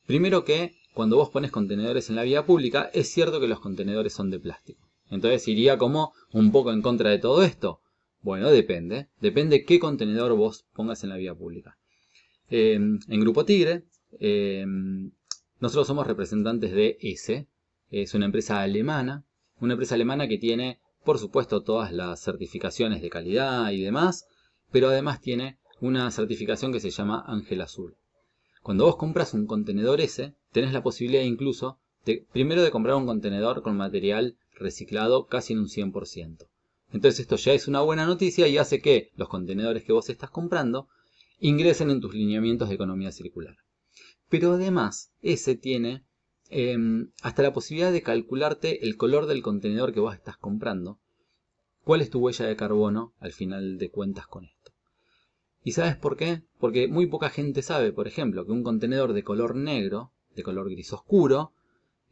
[0.07, 4.12] primero que cuando vos pones contenedores en la vía pública, es cierto que los contenedores
[4.12, 4.88] son de plástico.
[5.11, 7.81] Entonces iría como un poco en contra de todo esto.
[8.23, 9.09] Bueno, depende.
[9.21, 11.79] Depende qué contenedor vos pongas en la vía pública.
[12.49, 13.85] Em, en Grupo Tigre,
[14.21, 15.11] em,
[15.59, 17.49] nosotros somos representantes de S,
[17.91, 19.25] es una empresa alemana,
[19.61, 24.27] una empresa alemana que tiene, por supuesto, todas las certificaciones de calidad y demás,
[24.71, 27.97] pero además tiene una certificación que se llama Ángel Azul.
[28.63, 33.07] Cuando vos compras un contenedor S, tenés la posibilidad incluso, de, primero de comprar un
[33.07, 36.49] contenedor con material reciclado casi en un 100%.
[36.93, 40.31] Entonces esto ya es una buena noticia y hace que los contenedores que vos estás
[40.31, 40.89] comprando
[41.38, 43.57] ingresen en tus lineamientos de economía circular.
[44.29, 46.05] Pero además, ese tiene
[46.49, 50.99] em, hasta la posibilidad de calcularte el color del contenedor que vos estás comprando,
[51.85, 54.72] cuál es tu huella de carbono al final de cuentas con esto.
[55.62, 56.42] ¿Y sabes por qué?
[56.59, 60.70] Porque muy poca gente sabe, por ejemplo, que un contenedor de color negro, de color
[60.70, 61.53] gris oscuro,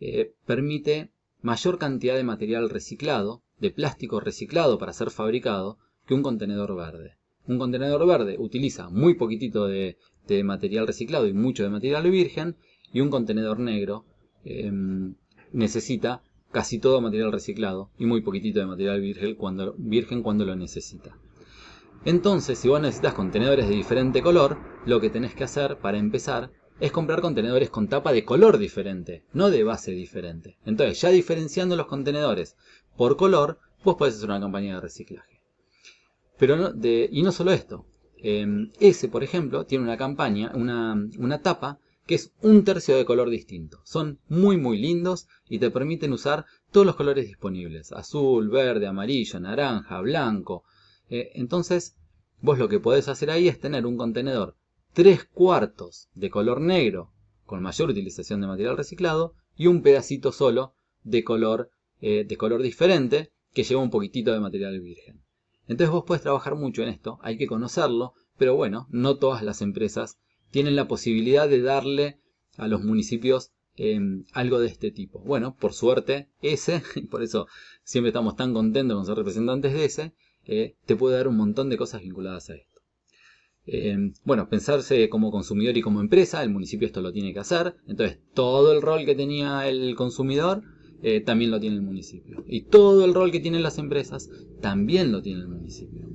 [0.00, 1.10] eh, permite
[1.40, 7.16] mayor cantidad de material reciclado, de plástico reciclado para ser fabricado, que un contenedor verde.
[7.46, 9.96] Un contenedor verde utiliza muy poquitito de,
[10.44, 12.56] material reciclado y mucho de material virgen,
[12.92, 14.04] y un contenedor negro
[14.44, 15.14] em,
[15.52, 20.54] necesita casi todo material reciclado y muy poquitito de material virgen cuando, virgen cuando lo
[20.54, 21.18] necesita.
[22.04, 26.50] Entonces, si vos necesitas contenedores de diferente color, lo que tenés que hacer para empezar
[26.80, 30.58] es comprar contenedores con tapa de color diferente, no de base diferente.
[30.64, 32.56] Entonces, ya diferenciando los contenedores
[32.96, 35.43] por color, vos podés hacer una campaña de reciclaje.
[37.10, 37.86] Y no solo esto.
[38.16, 43.04] Em, ese, por ejemplo, tiene una campaña, una, una tapa que es un tercio de
[43.04, 43.80] color distinto.
[43.84, 47.92] Son muy muy lindos y te permiten usar todos los colores disponibles.
[47.92, 50.64] Azul, verde, amarillo, naranja, blanco.
[51.08, 51.96] Eh, entonces,
[52.40, 54.56] vos lo que podés hacer ahí es tener un contenedor
[54.92, 57.12] 3 cuartos de color negro
[57.46, 62.62] con mayor utilización de material reciclado y un pedacito solo de color, eh, de color
[62.62, 65.23] diferente que lleva un poquitito de material virgen.
[65.66, 69.62] Entonces vos puedes trabajar mucho en esto, hay que conocerlo, pero bueno, no todas las
[69.62, 70.18] empresas
[70.50, 72.20] tienen la posibilidad de darle
[72.56, 75.20] a los municipios em, algo de este tipo.
[75.20, 77.46] Bueno, por suerte, ese, y por eso
[77.82, 80.14] siempre estamos tan contentos con ser representantes de ese,
[80.46, 82.82] eh, te puede dar un montón de cosas vinculadas a esto.
[83.66, 87.76] Em, bueno, pensarse como consumidor y como empresa, el municipio esto lo tiene que hacer,
[87.86, 90.62] entonces todo el rol que tenía el consumidor
[91.02, 92.44] eh, también lo tiene el municipio.
[92.46, 94.30] Y todo el rol que tienen las empresas
[94.60, 96.06] también lo tiene el municipio.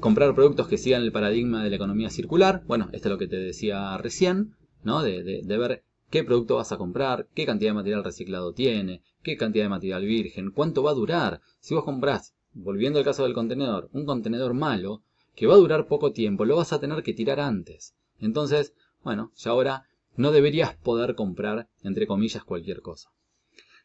[0.00, 3.26] Comprar productos que sigan el paradigma de la economía circular, bueno, esto es lo que
[3.26, 5.02] te decía recién, ¿no?
[5.02, 9.36] de, de ver qué producto vas a comprar, qué cantidad de material reciclado tiene, qué
[9.36, 11.40] cantidad de material virgen, cuánto va a durar.
[11.58, 15.02] Si vos comprás volviendo al caso del contenedor, un contenedor malo,
[15.34, 17.94] que va a durar poco tiempo, lo vas a tener que tirar antes.
[18.18, 19.84] Entonces, bueno, ya ahora
[20.16, 23.10] no deberías poder comprar, entre comillas, cualquier cosa.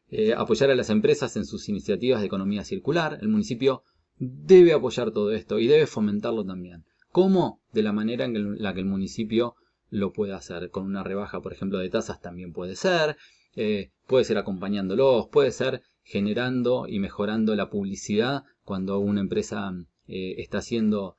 [0.10, 3.18] Eh, apoyar a las empresas en sus iniciativas de economía circular.
[3.22, 3.84] El municipio
[4.20, 6.86] debe apoyar todo esto y debe fomentarlo también.
[7.12, 7.62] ¿Cómo?
[7.72, 9.56] De la manera en la que el municipio
[9.90, 10.70] lo puede hacer.
[10.70, 13.18] Con una rebaja, por ejemplo, de tasas también puede ser.
[13.56, 19.74] Eh, puede ser acompañándolos, puede ser generando y mejorando la publicidad cuando una empresa
[20.08, 21.18] eh, está haciendo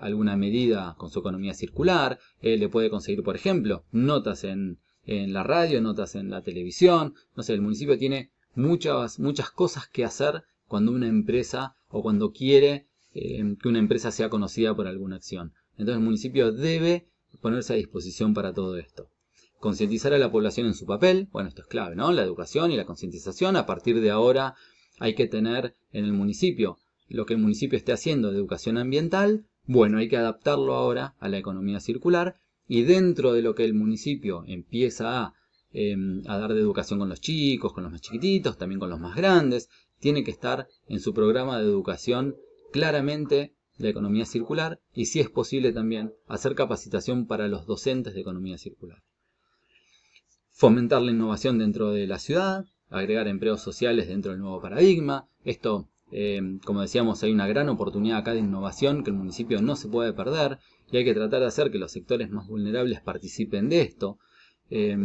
[0.00, 5.42] alguna medida con su economía circular, le puede conseguir, por ejemplo, notas en, en, la
[5.42, 10.42] radio, notas en la televisión, no sé, el municipio tiene muchas, muchas cosas que hacer
[10.66, 15.52] cuando una empresa o cuando quiere que una empresa sea conocida por alguna acción.
[15.72, 17.08] Entonces el municipio debe
[17.40, 19.08] ponerse a disposición para todo esto.
[19.58, 22.12] Concientizar a la población en su papel, bueno, esto es clave, ¿no?
[22.12, 24.54] La educación y la concientización, a partir de ahora
[24.98, 29.44] hay que tener en el municipio lo que el municipio esté haciendo de educación ambiental,
[29.66, 32.36] bueno, hay que adaptarlo ahora a la economía circular
[32.72, 35.34] y dentro de lo que el municipio empieza
[35.72, 39.00] em, a, dar de educación con los chicos, con los más chiquititos, también con los
[39.00, 42.36] más grandes, tiene que estar en su programa de educación
[42.70, 48.20] claramente la economía circular y si es posible también hacer capacitación para los docentes de
[48.20, 49.02] economía circular.
[50.52, 55.28] Fomentar la innovación dentro de la ciudad, agregar empleos sociales dentro del nuevo paradigma.
[55.42, 59.76] Esto, eh, como decíamos, hay una gran oportunidad acá de innovación que el municipio no
[59.76, 60.58] se puede perder
[60.90, 64.18] y hay que tratar de hacer que los sectores más vulnerables participen de esto.
[64.70, 64.96] Eh,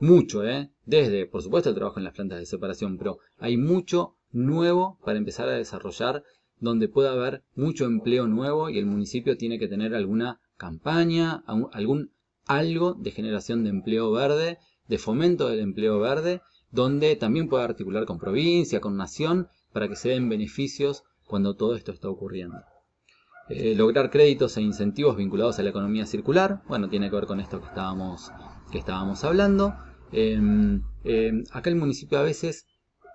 [0.00, 0.70] mucho, ¿eh?
[0.84, 5.18] Desde, por supuesto, el trabajo en las plantas de separación, pero hay mucho nuevo para
[5.18, 6.24] empezar a desarrollar
[6.58, 12.10] donde pueda haber mucho empleo nuevo y el municipio tiene que tener alguna campaña, algún
[12.46, 16.42] algo de generación de empleo verde, de fomento del empleo verde
[16.74, 21.74] donde también puede articular con provincia, con nación, para que se den beneficios cuando todo
[21.74, 22.62] esto está ocurriendo.
[23.48, 27.40] Eh, lograr créditos e incentivos vinculados a la economía circular, bueno, tiene que ver con
[27.40, 28.30] esto que estábamos,
[28.70, 29.74] que estábamos hablando.
[30.12, 32.66] Em, em, acá el municipio a veces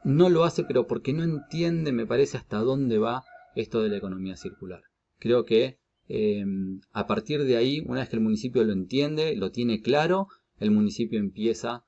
[0.03, 3.23] no lo hace, pero porque no entiende, me parece, hasta dónde va
[3.55, 4.81] esto de la economía circular.
[5.17, 9.51] Creo que em, a partir de ahí, una vez que el municipio lo entiende, lo
[9.51, 10.27] tiene claro,
[10.59, 11.85] el municipio empieza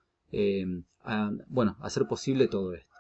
[1.03, 2.90] a, bueno, hacer posible todo esto.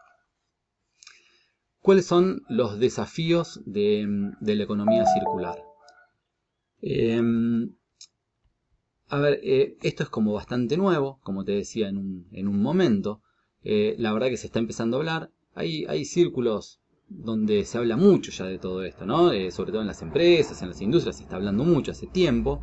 [1.81, 4.05] ¿Cuáles son los desafíos de,
[4.39, 5.57] la economía circular?
[6.79, 7.73] Em,
[9.09, 13.23] a ver, eh, esto es como bastante nuevo, como te decía en un, momento.
[13.63, 15.31] Eh, la verdad que se está empezando a hablar.
[15.55, 19.31] Hay, círculos donde se habla mucho ya de todo esto, ¿no?
[19.31, 22.61] Eh, sobre todo en las empresas, en las industrias, se está hablando mucho hace tiempo.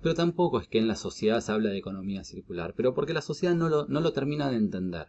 [0.00, 3.22] Pero tampoco es que en la sociedad se habla de economía circular, pero porque la
[3.22, 5.08] sociedad no lo, no lo termina de entender.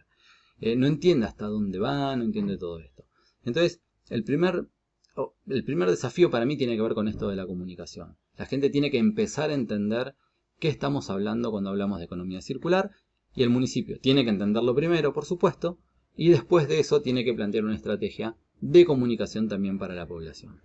[0.76, 3.04] No entiende hasta dónde va, no entiende todo esto.
[3.44, 3.80] Entonces,
[4.10, 4.68] el primer,
[5.46, 8.16] el primer desafío para mí tiene que ver con esto de la comunicación.
[8.36, 10.14] La gente tiene que empezar a entender
[10.58, 12.90] qué estamos hablando cuando hablamos de economía circular
[13.34, 15.78] y el municipio tiene que entenderlo primero, por supuesto,
[16.16, 20.60] y después de eso tiene que plantear una estrategia de comunicación también para la población.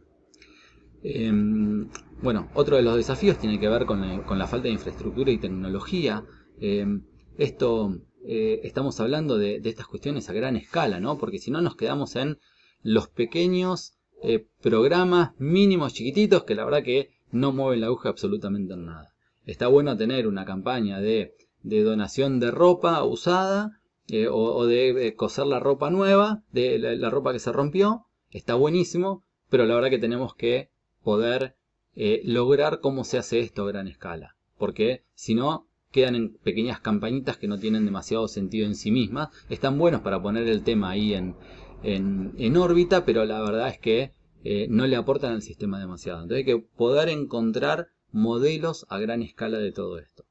[1.01, 1.89] Em,
[2.21, 6.23] bueno, otro de los desafíos tiene que ver con, la falta de infraestructura y tecnología.
[6.59, 7.03] Em,
[7.37, 11.17] esto, eh, estamos hablando de, estas cuestiones a gran escala, ¿no?
[11.17, 12.37] Porque si no nos quedamos en
[12.81, 18.73] los pequeños eh, programas mínimos chiquititos que la verdad que no mueven la aguja absolutamente
[18.73, 19.13] en nada.
[19.45, 25.59] Está bueno tener una campaña de, donación de ropa usada eh, o, de coser la
[25.59, 28.05] ropa nueva, de la ropa que se rompió.
[28.29, 30.69] Está buenísimo, pero la verdad que tenemos que
[31.03, 31.55] poder
[31.95, 34.35] eh, lograr cómo se hace esto a gran escala.
[34.57, 39.29] Porque si no, quedan en pequeñas campañitas que no tienen demasiado sentido en sí mismas.
[39.49, 41.35] Están buenos para poner el tema ahí en,
[41.83, 44.11] en, órbita, pero la verdad es que
[44.43, 46.21] eh, no le aportan al sistema demasiado.
[46.21, 50.25] Entonces hay que poder encontrar modelos a gran escala de todo esto.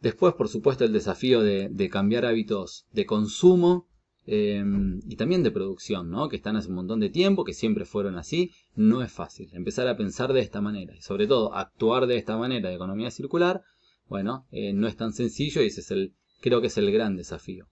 [0.00, 3.86] Después, por supuesto, el desafío de cambiar hábitos de consumo
[4.28, 6.28] Em, y también de producción, ¿no?
[6.28, 9.48] que están hace un montón de tiempo, que siempre fueron así, no es fácil.
[9.52, 13.12] Empezar a pensar de esta manera y sobre todo actuar de esta manera de economía
[13.12, 13.62] circular,
[14.08, 17.16] bueno, eh, no es tan sencillo y ese es el, creo que es el gran
[17.16, 17.68] desafío.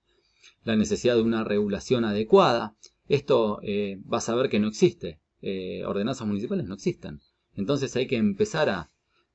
[0.65, 2.75] La necesidad de una regulación adecuada,
[3.07, 7.21] esto eh, vas a ver que no existe, eh, ordenanzas municipales no existen.
[7.55, 8.91] Entonces hay que empezar a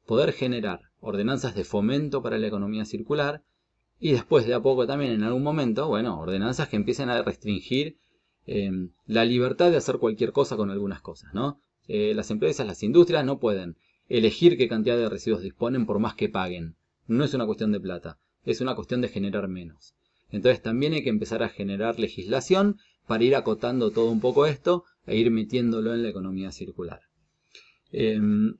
[0.07, 3.43] poder generar ordenanzas de fomento para la economía circular
[3.99, 7.99] y después de a poco también en algún momento, bueno, ordenanzas que empiecen a restringir
[8.47, 11.61] em, la libertad de hacer cualquier cosa con algunas cosas, ¿no?
[11.87, 13.77] Eh, las empresas, las industrias no pueden
[14.07, 16.75] elegir qué cantidad de residuos disponen por más que paguen.
[17.05, 19.93] No es una cuestión de plata, es una cuestión de generar menos.
[20.31, 22.77] Entonces también hay que empezar a generar legislación
[23.07, 27.01] para ir acotando todo un poco esto e ir metiéndolo en la economía circular.
[27.91, 28.55] Em,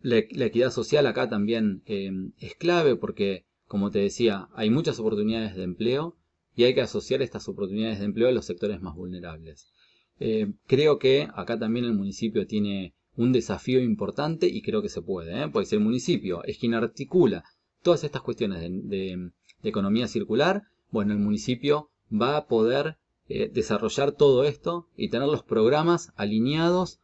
[0.00, 5.56] la, equidad social acá también em, es clave porque como te decía, hay muchas oportunidades
[5.56, 6.16] de empleo
[6.54, 9.72] y hay que asociar estas oportunidades de empleo a los sectores más vulnerables.
[10.20, 15.02] Eh, creo que acá también el municipio tiene un desafío importante y creo que se
[15.02, 15.48] puede, ¿eh?
[15.52, 17.44] porque si el municipio es quien articula
[17.82, 19.30] todas estas cuestiones de,
[19.62, 20.64] economía circular,
[20.94, 27.00] bueno, el municipio va a poder eh, desarrollar todo esto y tener los programas alineados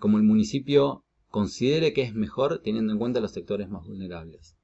[0.00, 4.56] como el municipio considere que es mejor teniendo en cuenta los sectores más vulnerables.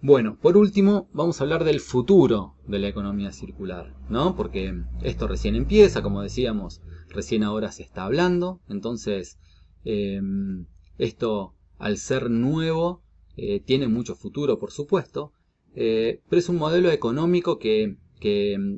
[0.00, 4.36] Bueno, por último, vamos a hablar del futuro de la economía circular, ¿no?
[4.36, 9.40] Porque esto recién empieza, como decíamos, recién ahora se está hablando, entonces
[9.84, 10.66] em,
[10.98, 13.02] esto al ser nuevo
[13.36, 15.32] eh, tiene mucho futuro, por supuesto,
[15.76, 17.96] eh, pero es un modelo económico que,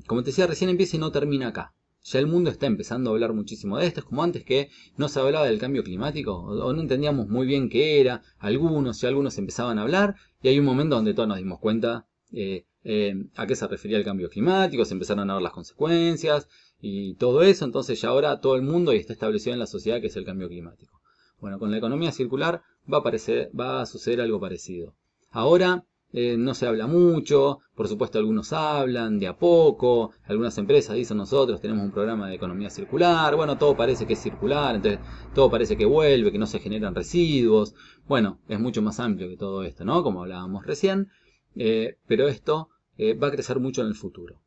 [0.07, 1.73] como te decía, recién empieza y no termina acá.
[2.03, 4.01] Ya el mundo está empezando a hablar muchísimo de esto.
[4.01, 7.69] Es como antes que no se hablaba del cambio climático o, no entendíamos muy bien
[7.69, 8.23] qué era.
[8.39, 12.07] Algunos y algunos empezaban a hablar y hay un momento donde todos nos dimos cuenta
[12.33, 16.49] eh, eh, a qué se refería el cambio climático, se empezaron a ver las consecuencias
[16.81, 17.65] y todo eso.
[17.65, 20.49] Entonces ya ahora todo el mundo está establecido en la sociedad que es el cambio
[20.49, 21.01] climático.
[21.41, 24.95] Bueno, con la economía circular va a, va a suceder algo parecido.
[25.31, 30.97] Ahora eh, no se habla mucho, por supuesto algunos hablan de a poco, algunas empresas
[30.97, 35.01] dicen nosotros tenemos un programa de economía circular, bueno, todo parece que es circular, entonces
[35.35, 37.75] todo parece que vuelve, que no se generan residuos,
[38.07, 40.03] bueno, es mucho más amplio que todo esto, ¿no?
[40.03, 41.09] Como hablábamos recién,
[41.57, 44.41] eh, pero esto eh, va a crecer mucho en el futuro.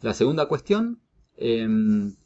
[0.00, 1.00] La segunda cuestión
[1.36, 2.16] em,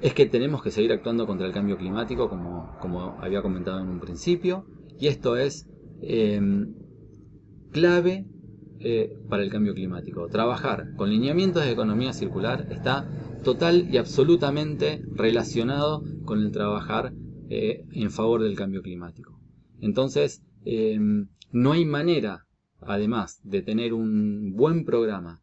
[0.00, 3.88] es que tenemos que seguir actuando contra el cambio climático, como, como había comentado en
[3.88, 4.66] un principio,
[4.98, 5.68] y esto es
[6.02, 6.74] em,
[7.70, 8.26] clave
[8.80, 10.28] eh, para el cambio climático.
[10.28, 13.08] Trabajar con lineamientos de economía circular está
[13.44, 17.12] total y absolutamente relacionado con el trabajar
[17.48, 19.38] eh, en favor del cambio climático.
[19.80, 22.46] Entonces, em, no hay manera,
[22.80, 25.42] además de tener un buen programa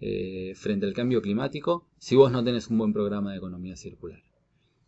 [0.00, 4.22] eh, frente al cambio climático, si vos no tenés un buen programa de economía circular.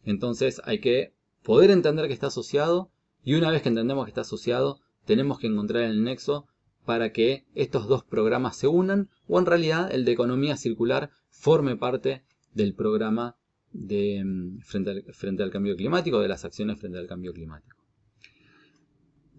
[0.04, 1.12] Entonces, hay que
[1.42, 2.90] poder entender que está asociado
[3.22, 6.46] y una vez que entendemos que está asociado, tenemos que encontrar el nexo
[6.90, 11.76] para que estos dos programas se unan o en realidad el de economía circular forme
[11.76, 13.36] parte del programa
[13.72, 17.76] de, mm, frente, al, cambio climático, de las acciones frente al cambio climático.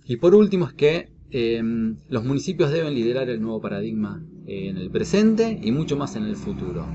[0.06, 4.90] Y por último es que em, los municipios deben liderar el nuevo paradigma en el
[4.90, 6.88] presente y mucho más en el futuro,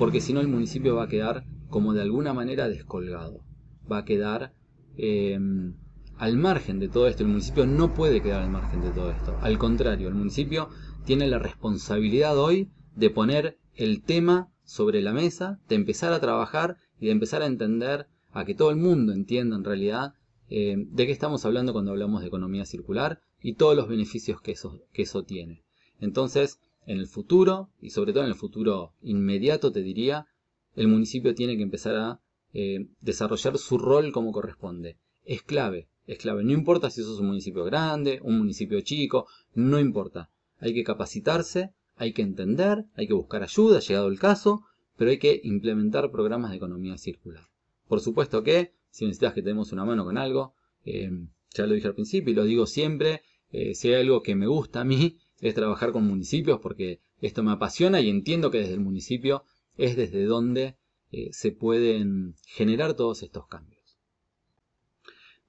[0.00, 3.44] porque si no el municipio va a quedar como de alguna manera descolgado,
[3.90, 4.52] va a quedar
[4.96, 5.74] em,
[6.22, 7.24] al margen de todo esto.
[7.24, 9.36] El municipio no puede quedar al margen de todo esto.
[9.40, 10.68] Al contrario, el municipio
[11.04, 16.76] tiene la responsabilidad hoy de poner el tema sobre la mesa, de empezar a trabajar
[17.00, 20.14] y de empezar a entender, a que todo el mundo entienda en realidad
[20.48, 24.52] eh, de qué estamos hablando cuando hablamos de economía circular y todos los beneficios que
[24.52, 25.64] eso, tiene.
[25.98, 30.28] Entonces, en el futuro, y sobre todo en el futuro inmediato, te diría,
[30.76, 32.20] el municipio tiene que empezar a
[32.52, 34.98] eh, desarrollar su rol como corresponde.
[35.24, 36.44] Es clave, es clave.
[36.44, 40.30] No importa si sos un municipio grande, un municipio chico, no importa.
[40.58, 44.62] Hay que capacitarse, hay que entender, hay que buscar ayuda, llegado el caso,
[44.96, 47.44] pero hay que implementar programas de economía circular.
[47.88, 51.10] Por supuesto que, si necesitas que tenemos una mano con algo, eh,
[51.54, 54.46] ya lo dije al principio y lo digo siempre, eh, si hay algo que me
[54.46, 58.74] gusta a mí, es trabajar con municipios porque esto me apasiona y entiendo que desde
[58.74, 59.44] el municipio
[59.76, 60.76] es desde donde
[61.10, 63.81] eh, se pueden generar todos estos cambios.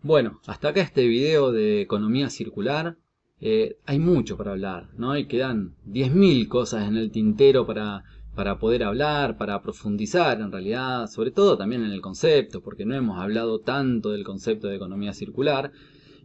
[0.06, 2.98] Bueno, hasta acá este video de economía circular.
[3.40, 5.18] Eh, hay mucho para hablar, ¿no?
[5.18, 8.04] Y quedan 10.000 cosas en el tintero para,
[8.36, 12.96] para poder hablar, para profundizar en realidad, sobre todo también en el concepto, porque no
[12.96, 15.72] hemos hablado tanto del concepto de economía circular.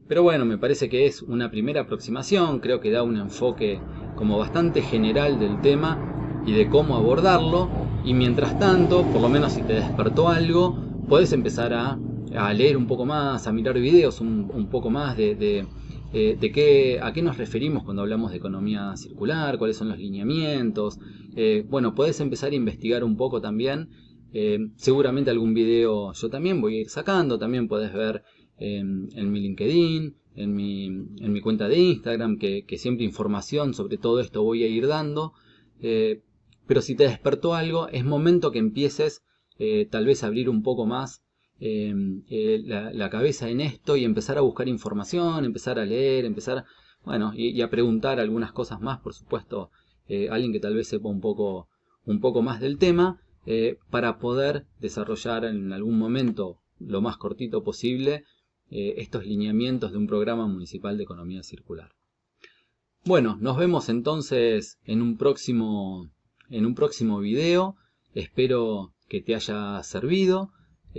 [0.09, 3.81] Pero bueno, me parece que es una primera aproximación, creo que da un enfoque
[4.17, 7.71] como bastante general del tema y de cómo abordarlo.
[8.05, 10.77] Y mientras tanto, por lo menos si te despertó algo,
[11.09, 11.97] puedes empezar a,
[12.55, 15.67] leer un poco más, a mirar videos un, poco más de, de,
[16.13, 20.99] eh, qué, a qué nos referimos cuando hablamos de economía circular, cuáles son los lineamientos.
[21.37, 23.91] Eh, bueno, puedes empezar a investigar un poco también.
[24.33, 28.25] Eh, seguramente algún video yo también voy a ir sacando, también puedes ver
[28.59, 34.21] en, mi LinkedIn, en mi, en mi, cuenta de Instagram, que, siempre información sobre todo
[34.21, 35.33] esto voy a ir dando.
[35.81, 39.23] Pero si te despertó algo, es momento que empieces
[39.91, 41.23] tal vez a abrir un poco más
[41.61, 46.65] em, eh, la, cabeza en esto y empezar a buscar información, empezar a leer, empezar,
[47.05, 49.71] bueno, y, a preguntar algunas cosas más, por supuesto,
[50.31, 51.69] alguien que tal vez sepa un poco,
[52.07, 53.21] un poco más del tema,
[53.91, 58.25] para poder desarrollar en algún momento lo más cortito posible
[58.71, 61.91] eh, estos lineamientos de un programa municipal de economía circular.
[63.05, 66.11] Bueno, nos vemos entonces en un próximo,
[66.51, 67.77] en un próximo video.
[68.13, 70.51] Espero que te haya servido.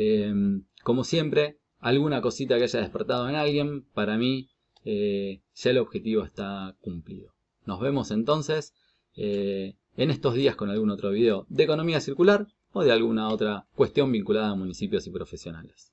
[0.01, 0.33] Eh,
[0.81, 4.49] como siempre, alguna cosita que haya despertado en alguien, para mí
[4.85, 7.33] eh, ya el objetivo está cumplido.
[7.65, 8.73] Nos vemos entonces
[9.15, 14.09] en estos días con algún otro video de economía circular o de alguna otra cuestión
[14.13, 15.91] vinculada a municipios y profesionales.